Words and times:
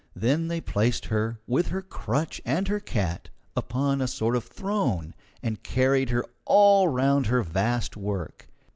Then 0.15 0.47
they 0.47 0.59
placed 0.61 1.05
her, 1.13 1.39
with 1.45 1.67
her 1.67 1.83
crutch 1.83 2.41
and 2.43 2.67
her 2.69 2.79
cat, 2.79 3.29
upon 3.55 4.01
a 4.01 4.07
sort 4.07 4.35
of 4.35 4.43
throne, 4.45 5.13
and 5.43 5.61
carried 5.61 6.09
her 6.09 6.25
all 6.43 6.87
round 6.87 7.27
her 7.27 7.43
vast 7.43 7.95
work. 7.95 8.47